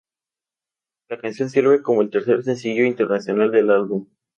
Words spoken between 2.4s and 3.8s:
sencillo internacional del